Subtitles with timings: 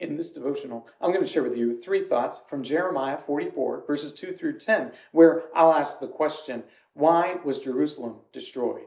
[0.00, 4.14] In this devotional, I'm going to share with you three thoughts from Jeremiah 44, verses
[4.14, 6.62] 2 through 10, where I'll ask the question
[6.94, 8.86] Why was Jerusalem destroyed?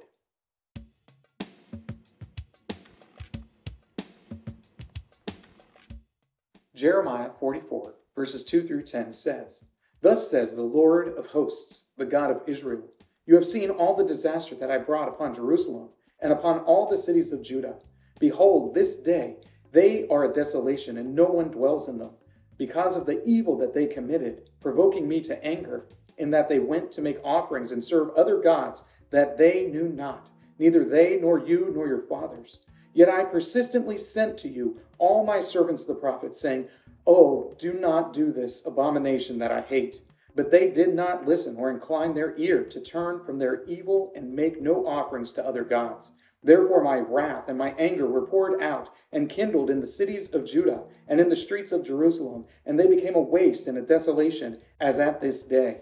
[6.73, 9.65] Jeremiah 44, verses 2 through 10 says,
[10.01, 12.89] Thus says the Lord of hosts, the God of Israel
[13.27, 16.97] You have seen all the disaster that I brought upon Jerusalem and upon all the
[16.97, 17.75] cities of Judah.
[18.19, 19.37] Behold, this day
[19.73, 22.11] they are a desolation, and no one dwells in them,
[22.57, 25.87] because of the evil that they committed, provoking me to anger,
[26.17, 30.29] in that they went to make offerings and serve other gods that they knew not,
[30.59, 32.59] neither they nor you nor your fathers.
[32.93, 36.67] Yet I persistently sent to you all my servants the prophets, saying,
[37.05, 40.01] Oh, do not do this abomination that I hate.
[40.35, 44.33] But they did not listen or incline their ear to turn from their evil and
[44.33, 46.11] make no offerings to other gods.
[46.43, 50.45] Therefore, my wrath and my anger were poured out and kindled in the cities of
[50.45, 54.59] Judah and in the streets of Jerusalem, and they became a waste and a desolation,
[54.79, 55.81] as at this day.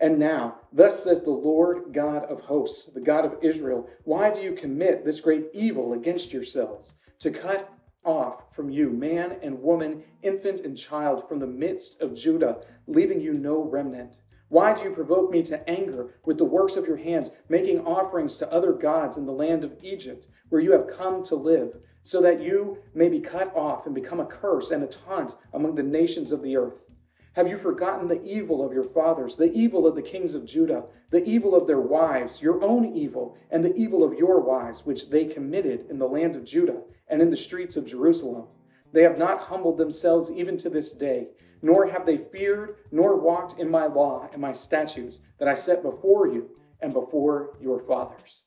[0.00, 4.40] And now, thus says the Lord God of hosts, the God of Israel, why do
[4.40, 7.70] you commit this great evil against yourselves, to cut
[8.02, 13.20] off from you man and woman, infant and child from the midst of Judah, leaving
[13.20, 14.16] you no remnant?
[14.50, 18.36] Why do you provoke me to anger with the works of your hands, making offerings
[18.38, 22.20] to other gods in the land of Egypt, where you have come to live, so
[22.20, 25.84] that you may be cut off and become a curse and a taunt among the
[25.84, 26.90] nations of the earth?
[27.34, 30.82] Have you forgotten the evil of your fathers, the evil of the kings of Judah,
[31.10, 35.10] the evil of their wives, your own evil, and the evil of your wives, which
[35.10, 38.48] they committed in the land of Judah and in the streets of Jerusalem?
[38.92, 41.28] They have not humbled themselves even to this day
[41.62, 45.82] nor have they feared nor walked in my law and my statutes that I set
[45.82, 48.44] before you and before your fathers.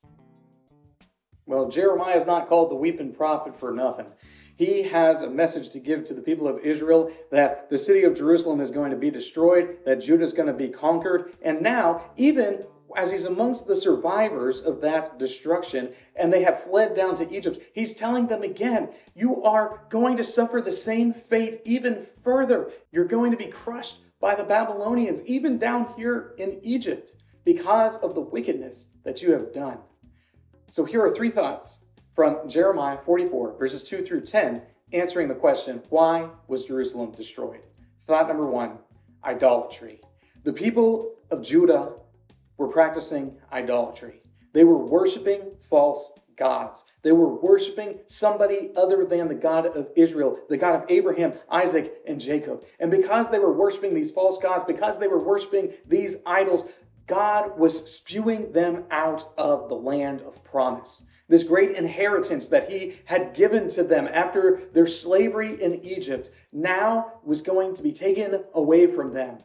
[1.46, 4.08] Well, Jeremiah is not called the weeping prophet for nothing.
[4.56, 8.16] He has a message to give to the people of Israel that the city of
[8.16, 12.12] Jerusalem is going to be destroyed, that Judah is going to be conquered, and now,
[12.16, 12.64] even
[12.98, 17.60] as he's amongst the survivors of that destruction and they have fled down to Egypt,
[17.74, 22.72] he's telling them again, you are going to suffer the same fate even further.
[22.92, 28.16] You're going to be crushed by the Babylonians, even down here in Egypt, because of
[28.16, 29.80] the wickedness that you have done.
[30.68, 31.84] So here are three thoughts
[32.14, 34.62] from Jeremiah 44, verses 2 through 10,
[34.94, 37.62] answering the question, why was Jerusalem destroyed?
[38.02, 38.78] Thought number one,
[39.26, 40.00] idolatry.
[40.44, 41.94] The people of Judah
[42.58, 44.20] were practicing idolatry.
[44.54, 46.86] They were worshiping false gods.
[47.02, 51.94] They were worshiping somebody other than the God of Israel, the God of Abraham, Isaac,
[52.08, 52.64] and Jacob.
[52.80, 56.72] And because they were worshiping these false gods, because they were worshiping these idols,
[57.06, 61.06] God was spewing them out of the land of promise.
[61.28, 67.14] This great inheritance that he had given to them after their slavery in Egypt now
[67.24, 69.40] was going to be taken away from them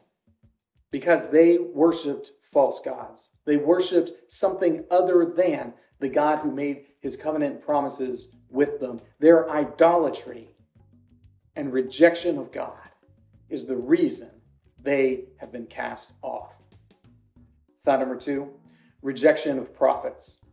[0.91, 3.31] because they worshiped false gods.
[3.45, 9.01] They worshiped something other than the God who made his covenant promises with them.
[9.19, 10.55] Their idolatry
[11.57, 12.73] and rejection of God
[13.49, 14.31] is the reason
[14.81, 16.55] they have been cast off.
[17.83, 18.51] Thought number two
[19.03, 20.45] rejection of prophets.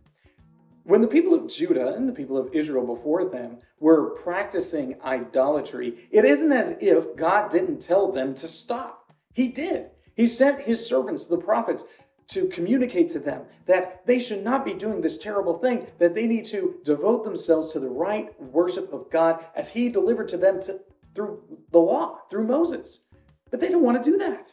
[0.83, 6.07] When the people of Judah and the people of Israel before them were practicing idolatry,
[6.11, 9.11] it isn't as if God didn't tell them to stop.
[9.33, 9.89] He did.
[10.15, 11.83] He sent his servants, the prophets,
[12.27, 16.25] to communicate to them that they should not be doing this terrible thing, that they
[16.25, 20.59] need to devote themselves to the right worship of God as he delivered to them
[20.61, 20.79] to,
[21.13, 23.05] through the law, through Moses.
[23.51, 24.51] But they don't want to do that.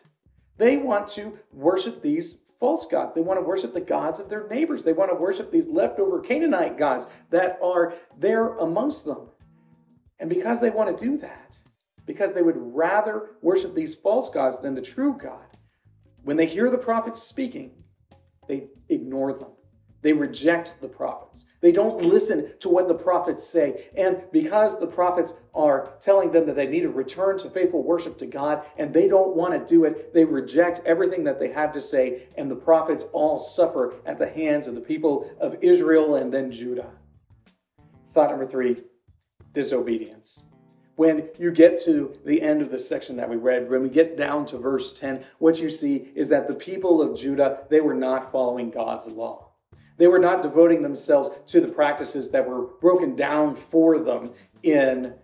[0.58, 3.14] They want to worship these false gods.
[3.14, 4.84] They want to worship the gods of their neighbors.
[4.84, 9.28] They want to worship these leftover Canaanite gods that are there amongst them.
[10.20, 11.58] And because they want to do that,
[12.06, 15.51] because they would rather worship these false gods than the true God,
[16.24, 17.72] when they hear the prophets speaking,
[18.48, 19.48] they ignore them.
[20.02, 21.46] They reject the prophets.
[21.60, 23.88] They don't listen to what the prophets say.
[23.96, 28.18] And because the prophets are telling them that they need to return to faithful worship
[28.18, 31.72] to God and they don't want to do it, they reject everything that they have
[31.72, 32.26] to say.
[32.36, 36.50] And the prophets all suffer at the hands of the people of Israel and then
[36.50, 36.90] Judah.
[38.08, 38.82] Thought number three
[39.52, 40.46] disobedience
[40.96, 44.16] when you get to the end of the section that we read, when we get
[44.16, 47.94] down to verse 10, what you see is that the people of Judah, they were
[47.94, 49.48] not following God's law.
[49.96, 55.14] They were not devoting themselves to the practices that were broken down for them in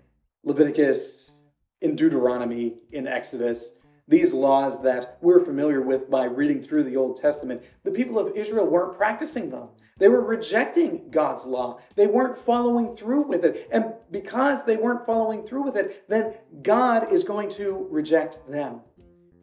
[0.44, 1.36] Leviticus,
[1.80, 3.78] in Deuteronomy, in Exodus.
[4.08, 8.34] These laws that we're familiar with by reading through the Old Testament, the people of
[8.34, 9.68] Israel weren't practicing them.
[9.98, 11.80] They were rejecting God's law.
[11.94, 13.68] They weren't following through with it.
[13.70, 18.80] And because they weren't following through with it, then God is going to reject them.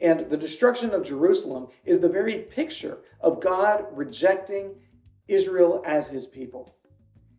[0.01, 4.75] And the destruction of Jerusalem is the very picture of God rejecting
[5.27, 6.75] Israel as his people.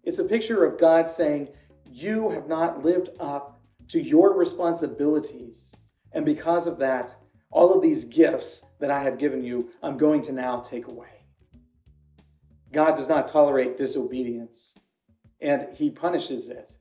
[0.04, 1.48] It's a picture of God saying,
[1.90, 5.74] You have not lived up to your responsibilities.
[6.16, 7.14] And because of that,
[7.50, 11.26] all of these gifts that I have given you, I'm going to now take away.
[12.72, 14.78] God does not tolerate disobedience,
[15.42, 16.78] and he punishes it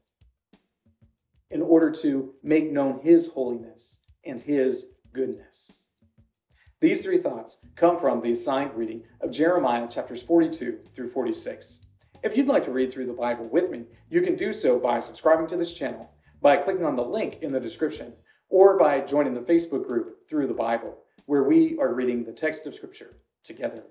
[1.52, 5.84] in order to make known his holiness and his goodness.
[6.80, 11.86] These three thoughts come from the assigned reading of Jeremiah chapters 42 through 46.
[12.24, 15.02] If you'd like to read through the Bible with me, you can do so by
[15.02, 16.10] subscribing to this channel,
[16.42, 18.14] by clicking on the link in the description,
[18.56, 22.66] or by joining the Facebook group Through the Bible, where we are reading the text
[22.66, 23.84] of Scripture together.